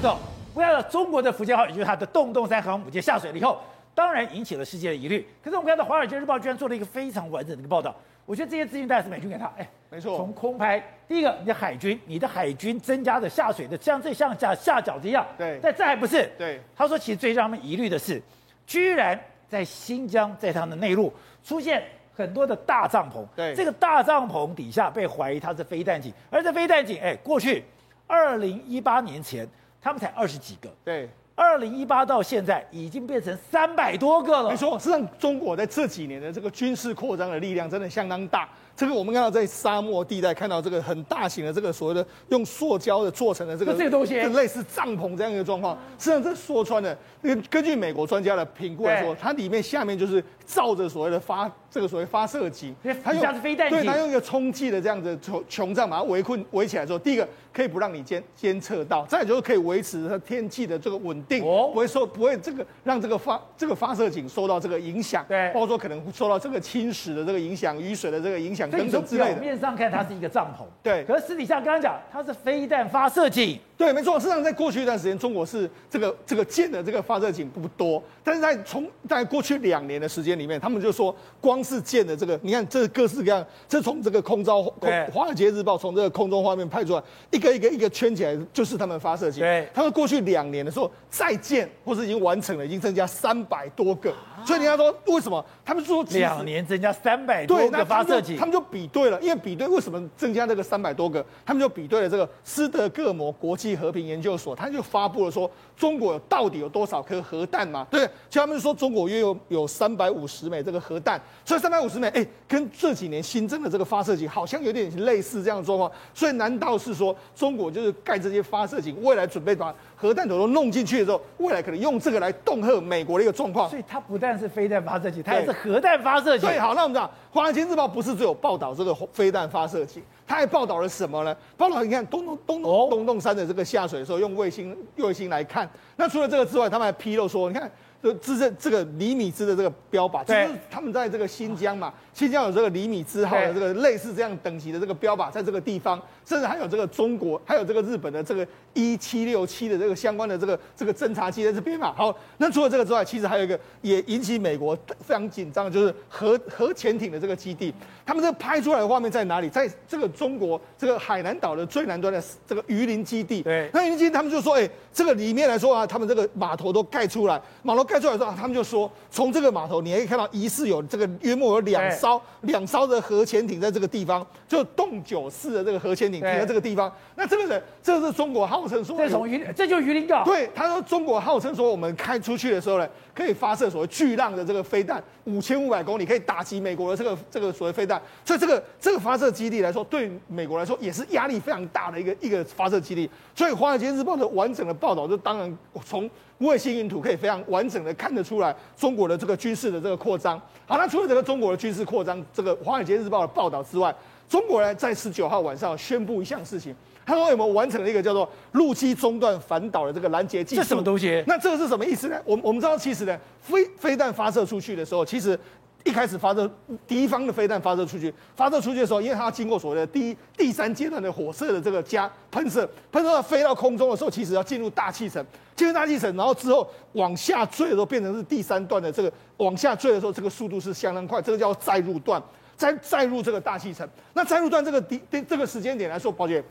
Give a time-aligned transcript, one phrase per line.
[0.00, 0.16] 走，
[0.54, 3.60] 不要中国的福建号，也就是它的洞洞三航母舰下水了以后，
[3.94, 5.26] 当然引起了世界的疑虑。
[5.42, 7.94] 可是我们看到《华尔街日报》居然做了一个非常完整的一个报道。
[8.24, 18.22] 我觉得这些资讯大概是美军给他，哎，没错，从空拍，第一个，你的海军，你的海军增加的下水的，像这像下下饺子一样，对，但这还不是，对，他说其实最让他们疑虑的是，
[18.66, 19.18] 居然
[19.48, 21.12] 在新疆，在他们的内陆
[21.42, 21.82] 出现
[22.14, 27.64] 很多的大帐篷，对，这个大帐篷底下被怀疑它是飞弹井，而这飞弹井，哎，过去
[28.06, 29.48] 二零一八年前
[29.88, 31.08] 他们才二十几个，对。
[31.34, 34.50] 二零一八到现在已经变成三百多个了。
[34.50, 38.46] 没错，实际上中国在这几年的这个军事扩张的力量真的相当大。
[38.76, 45.78] 这个我们看到在沙漠地带看到这个很大型的这个所谓的用塑胶的做成的这个这个东西，类似帐篷这样一个状况。
[45.96, 61.68] 实际上这说穿了，根根据美国专家的评估来说，它里面下面就是罩着所谓的发这个所谓发射井，它用飞弹，对，它用一个充气的这样子穹穹帐把它围困围起来之后，第一个可以不让你监监测到，再就是可以维持它天气的这个稳定，哦。
[61.68, 69.34] 不会受不会这个让这个发这个发射井受到这个影响，对，包括说可能受到这个侵蚀的这个影响、雨水的这个影响等等之类的。
[69.34, 74.18] 表面上看它是一个帐篷，对，可是私底下刚刚讲它是飞弹发射井，对，没错。
[74.18, 89.40] 事实上，在过去一段时间，中国是这个这个建的这个发射井不多，但是在从在过去两年的时间里面，他们就说光是建的这个，你看这各式各样，这从这个空招空《华尔街日报》从这个空中画面拍出来，一个一个一个圈起来，就是他们发射器。
[89.40, 94.14] 对，他们过去两年的时候再建或是已经完成了，已经增加三百多个。
[94.44, 95.44] 所以人家说为什么？
[95.64, 101.24] 他们说两年增加三百多个发射井，他们就比对了，因为比对为什么增加这个三百多个？
[101.44, 107.86] 他们就比对了这个斯德哥尔摩国际和平研究所，他就发布了说中国到底有多少颗核弹嘛？
[107.90, 115.90] 对，就他们就说中国约有有三百五十枚这个核弹，所以三百五十枚，哎，跟这几年新增的这个发射井好像有点类似这样的状况。
[116.14, 123.68] 所以难道是说中国就是盖这些发射井，未来准备把核弹头都弄进去的时候，未来可能用这个来恫吓美国的一个状况？
[123.68, 126.46] 所以它不但是飞弹发射器，它也是核弹发射器。
[126.46, 131.36] 对，好，那我们讲《华尔街日报》不是只有报道这个飞弹发射器，它还报道了什么呢？
[131.56, 135.68] 报道你看东东东东东洞山的这个下水的时候，用卫星卫星来看。
[135.96, 137.68] 那除了这个之外，他们还披露说，你看。
[138.00, 151.92] 就这这这个厘米兹的这个标靶，就是他们在这个新疆嘛，新疆有这个厘米兹号的这个类似这样等级的这个标靶，在这个地方，甚至还有这个中国，还有这个日本的这个一七六七的这个相关的这个这个侦察机在这边嘛。
[151.96, 157.74] 好，那除了这个之外，其实还有一个也引起美国非常紧张的，就是核核潜艇的这个基地。
[158.06, 159.48] 他们这个拍出来的画面在哪里？
[159.48, 163.42] 在这个中国这个海南岛的最南端的这个榆林基地。
[163.42, 167.87] 对，那榆林基地他们就说，哎，这个里面来说啊，他们这个码头都盖出来，码头。
[167.88, 176.92] 盖出来之后，他们就说，从这个码头，你还可以看到疑似有这个约莫有两艘两艘的核潜艇在这个地方，就洞九式的这个核潜艇停在这个地方。
[177.16, 180.22] 那这个人，这是中国号称说，这从鱼，这就是鱼鳞港。
[180.24, 182.88] 对，他说中国号称说，我们开出去的时候呢，
[183.18, 188.00] 可以发射所谓巨浪的这个飞弹，五千五百公里可以打击美国的这个这个所谓飞弹。
[188.24, 193.10] 所以这个这个发射基地来说，对美国来说也是压力非常大的一个一个发射基地。
[193.34, 196.08] 所以《华尔街日报》的完整的报道，就当然从
[196.38, 200.40] 卫星云图可以非常完整的看得出来中国的这个军事的这个扩张。
[200.64, 203.92] 好，那除了这个中国的军事扩张，这个《华尔街日报》的报道之外，
[204.28, 206.74] 中国人在十九号晚上宣布一项事情，
[207.06, 210.62] 他说有没有完成了一个叫做陆基中段反导的这个拦截技术？
[210.62, 211.24] 这什么东西？
[211.26, 212.20] 那这个是什么意思呢？
[212.24, 215.38] 我我们知道，其实呢，飞飞弹发射出去的时候，其实。
[215.84, 216.50] 一开始发射
[216.88, 225.24] 敌方的飞弹发射出去，发射出去的时候，因为它要经过所谓的第一、第三阶段的火射的这个加喷射，喷射到飞到空中的时候，其实要进入大气层，
[225.54, 232.20] 进入大气层，然后之后往下坠的时候，变成是第三段的这个往下坠的时候，这个速度是相当快，这个叫载入段，
[232.58, 233.88] 再再入这个大气层。
[234.12, 236.44] 那再入段这个第这个时间点来说，抱歉，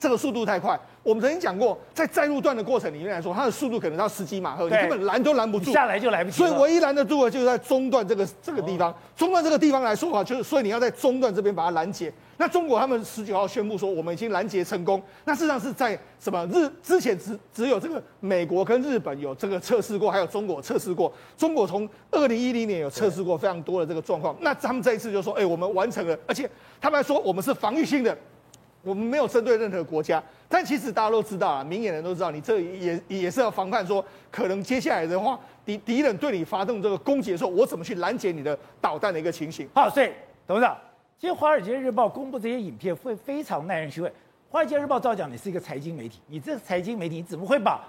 [0.00, 0.80] 这个速度太快。
[1.02, 6.36] 我们曾经讲过，在载入段的过程里面来说，它的速度可能到十几马赫，你根本拦都拦不住，下来就来不及。
[6.38, 8.94] 所以唯一拦得住的，就是在中段这个这个地方。
[9.14, 12.12] 中段这个地方来说的话，就是所以你要在中段这边把它拦截。
[12.38, 15.02] 那中国他们十九号宣布说，我们已经拦截成功。
[15.26, 21.12] 那事实上是在什么日之前只只有这个美国跟日本有这个测试过，还有中国测试过。
[21.36, 24.34] 中国从二零一零年有测试过非常多的这个状况。
[24.40, 26.48] 那他们这一次就说，哎，我们完成了，而且
[26.80, 28.16] 他们还说我们是防御性的。
[28.82, 39.68] 我们没有针对任何国家，但其实大家都知道啊，明眼人都知道，你这也也是要防范说，可能接下来的话，敌敌人对你发动这个攻击的时候，我怎么去拦截你的导弹的一个情形。
[39.74, 40.10] 好，所以
[40.46, 40.76] 董事长，
[41.18, 44.08] 其实《华尔街日报》公布这些影片会非常耐人寻味。
[44.48, 47.80] 《华尔街日报》照讲你是一个财经媒体，你这个财经媒体怎么会把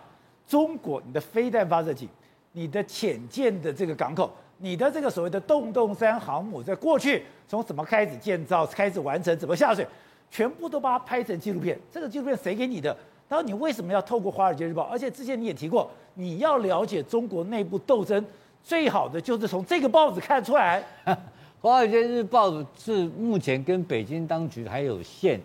[0.46, 2.10] 中国你的飞弹发射井、
[2.52, 9.88] 你的潜舰的这个港口、你的这个所谓的洞洞山航母，在过去从怎么开始建造、开始完成、怎么下水？
[10.31, 12.95] 全部都把它拍成纪录片，这个纪录片谁给你的？
[13.30, 14.83] 他说你为什么要透过《华尔街日报》？
[14.88, 18.25] 而且之前你也提过，你要了解中国内部斗争，
[18.63, 20.83] 最好的就是从这个报纸看出来。
[21.62, 25.39] 《华尔街日报》是目前跟北京当局还有线，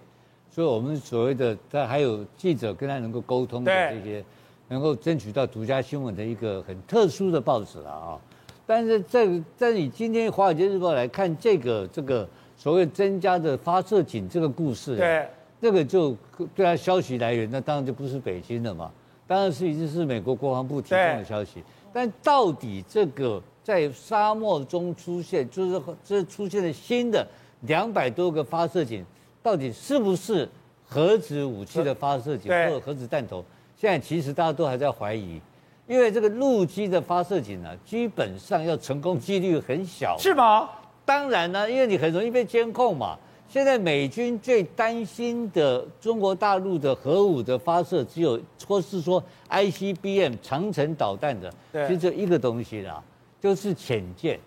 [0.50, 4.25] 所以我们所谓的他还有记者跟他能够沟通的这些，
[4.69, 8.19] 能够争取到独家新闻的一个很特殊的报纸了啊。
[8.67, 15.29] 但是这在你今天《华尔街日报》来看这个这个所谓增加的发射井这个故事，对，
[15.61, 16.17] 这个就
[16.55, 18.91] 对它消息来源，那当然就不是北京了嘛，
[19.26, 21.62] 当然是已经是美国国防部提供的消息。
[21.93, 27.26] 但到底这个在沙漠中出现，就是这出现了新的
[27.62, 29.05] 两百多个发射井，
[29.43, 30.49] 到底是不是
[30.87, 33.44] 核子武器的发射井或者核子弹头？
[33.79, 35.41] 现在其实大家都还在怀疑。
[35.87, 40.69] 因为这个陆基的发射井呢，基本上要成功几率很小，是吗？
[41.06, 43.17] 当然呢，因为你很容易被监控嘛。
[43.49, 53.00] 现在美军最担心的中国大陆的核武的发射，只有或是说 ICBM 长城导弹的，其实就一个东西啦，
[53.41, 54.38] 就是潜舰，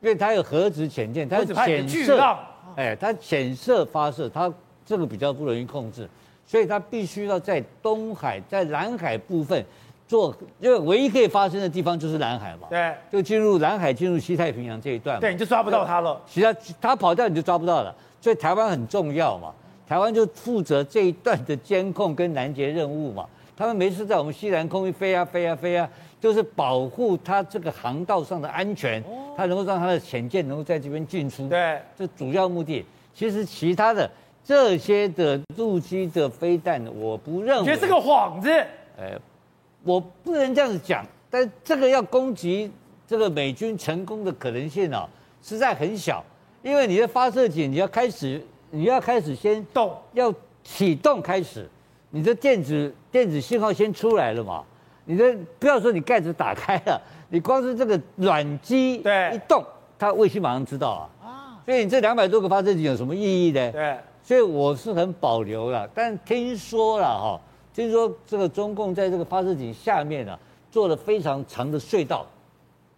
[0.00, 2.36] 因为它有核子潜舰，它潜射，
[2.74, 4.52] 哎，它潜射发射，它
[4.84, 6.08] 这个比较不容易控制，
[6.44, 9.64] 所以它必须要在东海、在南海部分。
[10.12, 16.20] 做，因为唯一可以发生的地方就是南海嘛，对，就进入南海，进入西太平洋这一段，对，你就抓不到他了。
[16.26, 19.50] 其他他跑掉你就抓不到了，所以台湾很重要嘛，
[19.88, 23.26] 台湾就负责这一段的监控跟拦截任务嘛。
[23.56, 25.88] 他们没事在我们西南空域飞啊飞啊飞啊，
[26.20, 29.02] 就是保护它这个航道上的安全，
[29.34, 32.84] 它能够让它的潜舰能够在这边进出，对，这主要目的。
[33.14, 34.10] 其实其他的
[34.44, 38.50] 这些的陆基的飞弹，我不认为，觉得是个幌子，
[39.00, 39.18] 哎。
[39.84, 42.70] 我不能这样子讲，但这个要攻击
[43.06, 45.08] 这个美军成功的可能性啊，
[45.42, 46.24] 实在很小，
[46.62, 48.40] 因为你的发射井你要开始，
[48.70, 50.32] 你要开始先动，要
[50.62, 51.68] 启动开始，
[52.10, 54.62] 你的电子电子信号先出来了嘛，
[55.04, 59.64] 你的不要说你盖子打开了，你光是这个软机一动，
[59.98, 63.72] 它卫星马上知道啊，啊，所以你这两百多个发射井有什么意义呢？
[63.72, 67.40] 对，所以我是很保留了，但听说了哈。
[67.72, 70.38] 就是说，这个中共在这个发射井下面呢、啊，
[70.70, 72.26] 做了非常长的隧道，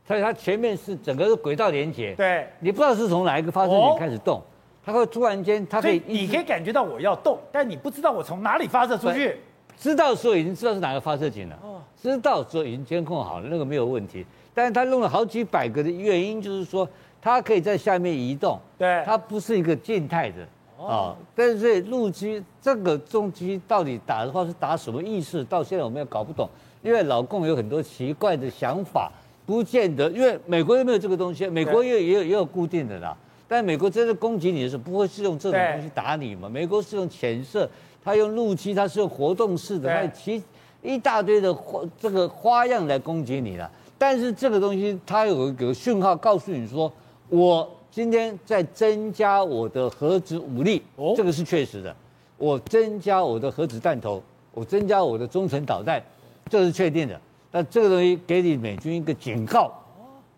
[0.06, 2.14] 所以它前面是整个是轨道连接。
[2.16, 4.42] 对，你不知道是从哪一个发射井开始动，
[4.84, 9.38] 它会突然间，它可以，你可以感觉到我要动，但你不知道我从哪里发射出去。
[9.76, 14.24] 知道的时候已经知道是哪个发射井了，哦知道的时候已经监控好了，那个没有问题。
[14.52, 16.88] 但是它弄了好几百个的原因，就是说
[17.20, 20.46] 它可以在下面移动，对，它不是一个静态的。
[20.86, 25.44] 啊，但是陆基这个重机到底打的话是打什么意思？
[25.44, 26.48] 到现在我们也搞不懂，
[26.82, 29.10] 因为老共有很多奇怪的想法，
[29.46, 33.16] 不见得，因为美国又没有这个东西，美国也也有也有固定的啦。
[33.46, 36.48] 但美国真的攻击你的时候，不会是用这种东西打你嘛？
[36.48, 37.69] 美国是用潜射，
[38.02, 40.42] 它用陆基，它是用活动式的，它其
[40.82, 43.70] 一大堆的花这个花样来攻击你了。
[43.96, 46.92] 但是这个东西它有有个讯号告诉你说
[47.28, 47.69] 我。
[47.94, 51.94] 今天在增加我的核子武力，哦，这个是确实的。
[52.37, 54.20] 我增加我的核子弹头，
[54.50, 56.02] 我增加我的中程导弹，
[56.50, 57.20] 这是确定的。
[57.52, 59.73] 那这个东西给你美军一个警告，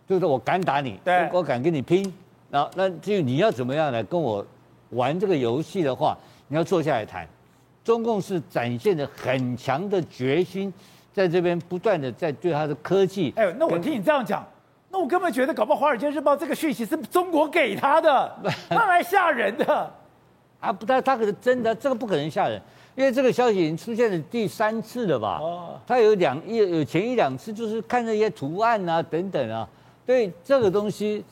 [0.06, 2.12] 就是我敢打你，对，我敢跟你拼。
[2.50, 4.44] 那那至于你要怎么样来跟我
[4.91, 6.14] 玩这个游戏的话，
[6.49, 7.26] 你要坐下来谈。
[7.82, 10.70] 中共是展现了很强的决心，
[11.11, 13.32] 在这边不断的在对他的科技。
[13.34, 14.46] 哎，那我听你这样讲。
[14.96, 18.34] 那我根本觉得，搞不好《华尔街日报》这个讯息是中国给他的，
[18.70, 19.93] 他来吓人的。
[20.58, 22.58] 啊，不，他他可能真的，这个不可能吓人，
[22.94, 25.38] 因为这个消息已经出现了第三次了吧？
[25.43, 29.69] 哦，他有两一有前一两次，就是看那些图案啊等等啊，
[30.06, 31.22] 对这个东西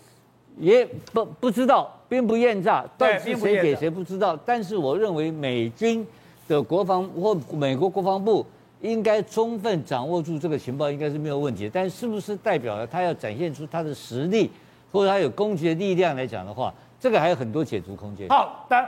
[0.58, 4.38] 也不不知道，兵不厌诈，到底谁给谁不知道。
[4.44, 6.06] 但是我认为美军
[6.46, 8.44] 的国防或美国国防部。
[8.84, 11.70] 应该充分掌握住这个情报，应该是没有问题。
[11.72, 14.50] 但是不是代表了他要展现出他的实力，
[14.92, 18.28] 或者他有攻击的力量来讲的话，这个还有很多解读空间。
[18.28, 18.86] 好的，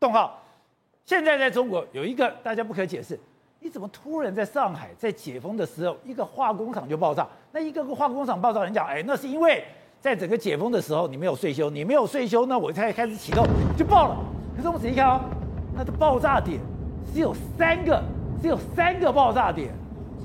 [0.00, 0.42] 栋浩，
[1.06, 3.16] 现在在中国有一个大家不可解释，
[3.60, 7.24] 你怎么突然在上海在解封的时候，一个化工厂就爆炸？
[7.52, 9.62] 那一个个化工厂爆炸，人讲，哎，那是因为
[10.00, 13.46] 在整个解封的时候你没有岁修，你没有岁修，那我才开始启动
[13.78, 14.18] 就爆了。
[14.56, 15.20] 可是我们仔细看哦，
[15.72, 16.58] 那的爆炸点
[17.14, 18.02] 只有三个。
[18.44, 19.72] 只有三个爆炸点，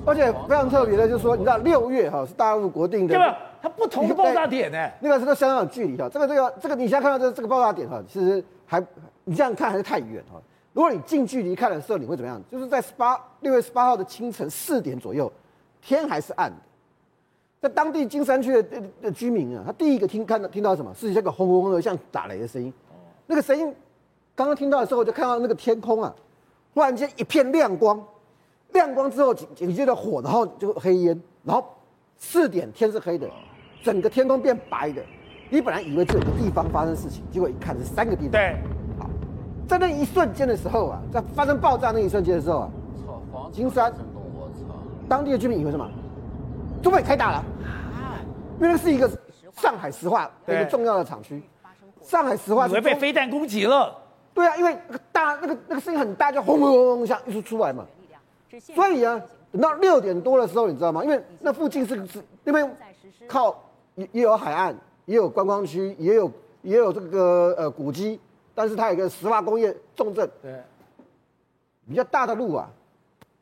[0.04, 3.38] 而且非常特别的，就是说，你知道六月哈是大陆国定的，对吧？
[3.62, 6.06] 它不同的爆炸点呢，那个是个相当有距离哈。
[6.12, 8.78] 这个这个这个，你现在看到这这个爆炸点哈，其实还
[9.24, 10.38] 你这样看还是太远哈。
[10.74, 12.38] 如果你近距离看的时候，你会怎么样？
[12.52, 15.32] 就是在十八六月十八号的清晨四点左右，
[15.80, 16.56] 天还是暗的，
[17.62, 20.92] 在当地金山区的的居民啊，他第一个听看到听到什么？
[20.94, 22.70] 是这个轰轰轰的像打雷的声音。
[23.26, 23.74] 那个声音
[24.34, 26.14] 刚刚听到的时候，就看到那个天空啊。
[26.74, 28.00] 忽然间一片亮光，
[28.72, 31.64] 亮光之后紧紧接着火，然后就黑烟，然后
[32.16, 33.28] 四点天是黑的，
[33.82, 35.02] 整个天空变白的。
[35.48, 38.30] 你本来以为这有个地方发生事情，结果一看是三个地方。
[38.30, 38.56] 对，
[38.98, 39.10] 好，
[39.66, 42.70] 在那一瞬间的时候啊，在发生爆炸那一瞬间的时候啊，
[43.52, 43.92] 金山，
[45.08, 45.90] 当地的居民以为什么？
[46.80, 47.44] 中国开打了，
[48.60, 49.10] 因为那是一个
[49.56, 51.42] 上海石化一个重要的厂区，
[52.00, 53.94] 上海石化以为被飞弹攻击了。
[54.34, 57.86] 对啊，因为那个大那个那个声音很大，就轰轰轰轰像一直出来嘛。
[58.74, 59.20] 所以啊，
[59.52, 61.02] 等到六点多的时候，你知道吗？
[61.04, 62.76] 因为那附近是是那边
[63.26, 63.56] 靠
[63.94, 64.74] 也也有海岸。
[65.06, 66.30] 也有观光区，也有
[66.62, 68.20] 也有这个呃古迹，
[68.54, 70.62] 但是它有一个石化工业重镇，对，
[71.88, 72.70] 比较大的路啊，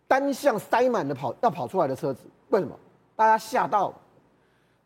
[0.06, 2.74] 单向塞满的跑要跑出来的车子，为什么？
[3.14, 3.94] 大家吓到了，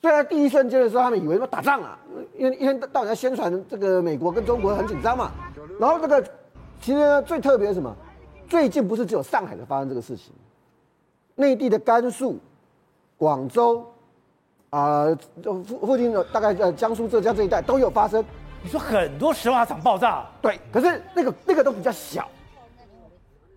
[0.00, 1.96] 所以在第一瞬间的时候，他们以为说打仗啊，
[2.36, 5.30] 因为一天到晚在宣传这个美国跟中国很紧张嘛，
[5.82, 6.22] 然后这个
[6.80, 7.92] 其实呢最特别是什么？
[8.48, 10.32] 最近不是只有上海的发生这个事情，
[11.34, 12.38] 内地的甘肃、
[13.16, 13.84] 广州。
[14.70, 15.06] 啊，
[15.42, 18.24] 附附近的大概呃江苏、浙江这一带都有发生。
[18.62, 22.26] 你说很多石化厂爆炸，对，可是那个那个都比较小。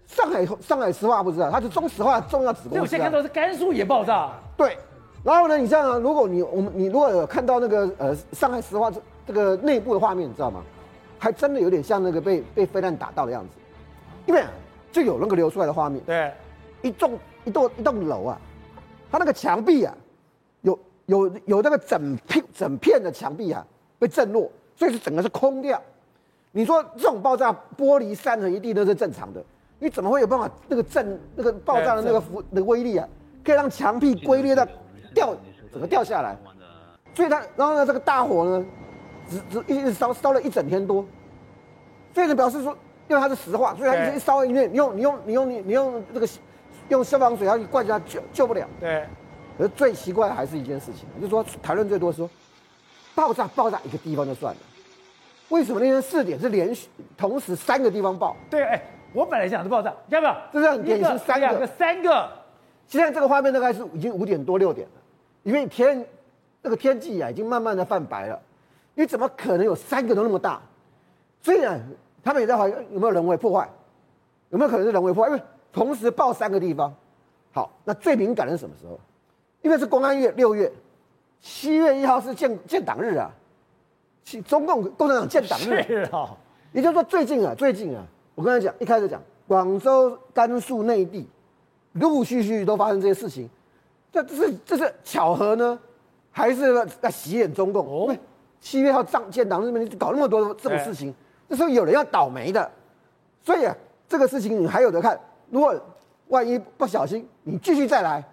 [0.08, 2.82] 上海上海石化不知道，它是中石化重要子公司。
[2.82, 4.32] 我现在看到是甘肃也爆炸。
[4.58, 4.78] 对，
[5.24, 10.62] 然后呢，你这样，如果你我们你如果有看到那个呃上海石化这这个内部的画面，你知道吗？
[11.26, 13.50] 还真的有点像那个被被飞弹打到的样子，
[14.28, 14.44] 因为
[14.92, 16.00] 就有那个流出来的画面。
[16.06, 16.32] 对，
[16.84, 18.40] 一栋一栋一栋楼啊，
[19.12, 19.92] 它那个墙壁啊。
[20.62, 23.66] 有有有那个整片整片的墙壁啊
[23.98, 25.82] 被震落，所以是整个是空掉。
[26.52, 29.44] 你说这种爆炸玻璃散成一地都是正常的，
[29.80, 33.10] 你怎么会有办法那个震那个爆炸的那个幅的威力啊，
[33.44, 34.64] 可以让墙壁龟裂到
[35.12, 35.36] 掉
[35.72, 36.38] 整个掉下来？
[37.16, 38.66] 所以它然后呢这个大火呢，
[39.30, 41.06] 只只一直烧烧了一整天多，
[42.14, 42.78] 所以就表示说，
[43.08, 46.28] 因为它是石化，所以它一直一烧一面，你用你用你用你你用这个
[46.90, 48.68] 用消防水要去灌下救救不了。
[48.80, 49.04] 对。
[49.58, 52.30] 而最奇怪的还是一件事情，就是说谈论最多说，
[53.16, 54.60] 爆炸爆炸一个地方就算了，
[55.48, 58.36] 为什么那天四点是连续同时三个地方爆？
[58.50, 58.82] 对，哎，
[59.14, 60.38] 我本来想是爆炸，要不要？
[60.52, 62.30] 这是很典型三个，两个三个。
[62.88, 64.94] 现在这个画面大概是已经五点多六点了，
[65.44, 66.06] 因为天
[66.62, 68.38] 那个天际啊已经慢慢的泛白了，
[68.96, 70.60] 你怎么可能有三个都那么大？
[71.44, 71.80] 虽然，
[72.24, 73.70] 他们也在怀疑有没有人为破坏，
[74.50, 75.30] 有没有可能是人为破坏？
[75.30, 76.92] 因为同时爆三个地方，
[77.54, 79.00] 好，那最敏感的是什么时候？
[79.62, 80.72] 因为是公安月六月，
[81.42, 83.30] 七月一号是建建党日啊，
[84.46, 86.36] 中共共产党建党日是啊，
[86.72, 88.04] 也就是说最近啊，最近啊，
[88.36, 91.28] 我刚才讲一开始讲广州、甘肃内地，
[91.94, 93.50] 陆陆续续都发生这些事情，
[94.12, 95.78] 这这是这是巧合呢，
[96.32, 97.86] 还是在洗脸中共？
[97.86, 98.18] 哦，
[98.66, 101.14] 七月一号上建党日，你搞那么多这种事情，
[101.48, 102.68] 那时候有人要倒霉的，
[103.44, 103.78] 所以啊，
[104.10, 105.16] 这个事情你还有得看，
[105.52, 105.80] 如果
[106.30, 108.24] 万一不小心你继续再来。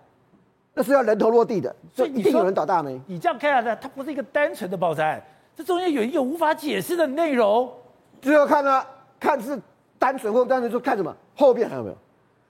[0.73, 2.99] 那是要人头落地的，所以一定有人倒大霉。
[3.07, 5.23] 你这样看下来，它不是一个单纯的爆炸案，
[5.55, 7.71] 这中间有一个无法解释的内容。
[8.23, 8.83] 就要看啊，
[9.21, 9.61] 看是
[9.99, 11.97] 单纯或单纯，就看什么后边还有没有。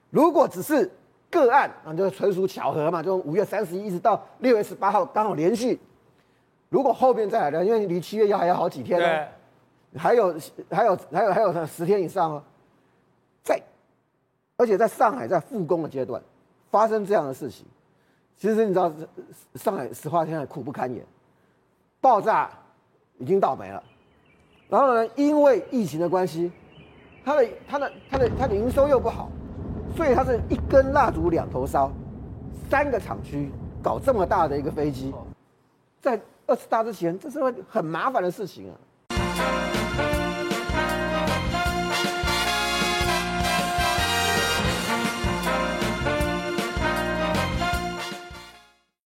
[0.09, 0.89] 如果只是
[1.29, 5.77] 个案，那就纯属巧合嘛，就五月三十一一直到六月十八号刚好连续。
[6.73, 10.35] 如果后边再来的，因为离七月一号还有好几天呢，对还有
[10.71, 12.43] 还有还有还有十天以上哦，
[13.43, 13.61] 在
[14.57, 16.19] 而且在上海在复工的阶段
[16.71, 17.63] 发生这样的事情。
[18.35, 18.91] 其实你知道，
[19.53, 21.05] 上海石化现在苦不堪言，
[22.01, 22.49] 爆炸
[23.19, 23.83] 已经倒霉了。
[24.67, 26.51] 然后呢，因为疫情的关系，
[27.23, 29.29] 它的它的它的它的营收又不好，
[29.95, 31.91] 所以它是一根蜡烛两头烧。
[32.67, 33.51] 三个厂区
[33.83, 35.13] 搞这么大的一个飞机，
[36.01, 38.75] 在二十大之前，这是个很麻烦的事情啊。